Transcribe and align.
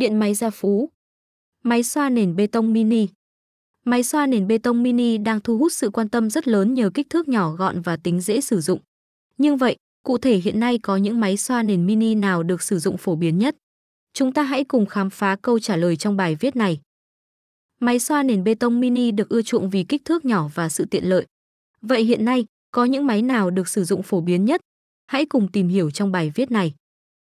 Điện 0.00 0.16
máy 0.18 0.34
gia 0.34 0.50
phú. 0.50 0.90
Máy 1.62 1.82
xoa 1.82 2.08
nền 2.08 2.36
bê 2.36 2.46
tông 2.46 2.72
mini. 2.72 3.08
Máy 3.84 4.02
xoa 4.02 4.26
nền 4.26 4.46
bê 4.46 4.58
tông 4.58 4.82
mini 4.82 5.18
đang 5.18 5.40
thu 5.40 5.58
hút 5.58 5.72
sự 5.72 5.90
quan 5.90 6.08
tâm 6.08 6.30
rất 6.30 6.48
lớn 6.48 6.74
nhờ 6.74 6.90
kích 6.94 7.10
thước 7.10 7.28
nhỏ 7.28 7.52
gọn 7.52 7.80
và 7.80 7.96
tính 7.96 8.20
dễ 8.20 8.40
sử 8.40 8.60
dụng. 8.60 8.80
Nhưng 9.38 9.56
vậy, 9.56 9.76
cụ 10.02 10.18
thể 10.18 10.36
hiện 10.36 10.60
nay 10.60 10.78
có 10.78 10.96
những 10.96 11.20
máy 11.20 11.36
xoa 11.36 11.62
nền 11.62 11.86
mini 11.86 12.14
nào 12.14 12.42
được 12.42 12.62
sử 12.62 12.78
dụng 12.78 12.96
phổ 12.96 13.16
biến 13.16 13.38
nhất? 13.38 13.56
Chúng 14.12 14.32
ta 14.32 14.42
hãy 14.42 14.64
cùng 14.64 14.86
khám 14.86 15.10
phá 15.10 15.36
câu 15.42 15.58
trả 15.58 15.76
lời 15.76 15.96
trong 15.96 16.16
bài 16.16 16.36
viết 16.40 16.56
này. 16.56 16.80
Máy 17.80 17.98
xoa 17.98 18.22
nền 18.22 18.44
bê 18.44 18.54
tông 18.54 18.80
mini 18.80 19.10
được 19.10 19.28
ưa 19.28 19.42
chuộng 19.42 19.70
vì 19.70 19.84
kích 19.84 20.04
thước 20.04 20.24
nhỏ 20.24 20.50
và 20.54 20.68
sự 20.68 20.84
tiện 20.84 21.04
lợi. 21.04 21.26
Vậy 21.82 22.04
hiện 22.04 22.24
nay, 22.24 22.44
có 22.70 22.84
những 22.84 23.06
máy 23.06 23.22
nào 23.22 23.50
được 23.50 23.68
sử 23.68 23.84
dụng 23.84 24.02
phổ 24.02 24.20
biến 24.20 24.44
nhất? 24.44 24.60
Hãy 25.06 25.26
cùng 25.26 25.48
tìm 25.48 25.68
hiểu 25.68 25.90
trong 25.90 26.12
bài 26.12 26.32
viết 26.34 26.50
này. 26.50 26.74